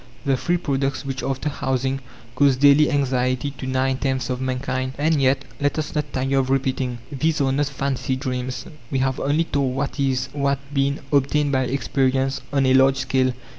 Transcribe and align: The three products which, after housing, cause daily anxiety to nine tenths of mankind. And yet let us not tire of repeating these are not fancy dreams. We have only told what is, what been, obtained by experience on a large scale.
The 0.25 0.35
three 0.35 0.57
products 0.57 1.05
which, 1.05 1.21
after 1.21 1.47
housing, 1.47 1.99
cause 2.33 2.55
daily 2.57 2.89
anxiety 2.89 3.51
to 3.51 3.67
nine 3.67 3.97
tenths 3.97 4.31
of 4.31 4.41
mankind. 4.41 4.93
And 4.97 5.21
yet 5.21 5.45
let 5.59 5.77
us 5.77 5.93
not 5.93 6.11
tire 6.11 6.39
of 6.39 6.49
repeating 6.49 6.97
these 7.11 7.39
are 7.39 7.51
not 7.51 7.67
fancy 7.67 8.15
dreams. 8.15 8.65
We 8.89 8.97
have 8.97 9.19
only 9.19 9.43
told 9.43 9.75
what 9.75 9.99
is, 9.99 10.29
what 10.33 10.57
been, 10.73 11.01
obtained 11.13 11.51
by 11.51 11.65
experience 11.65 12.41
on 12.51 12.65
a 12.65 12.73
large 12.73 12.97
scale. 12.97 13.33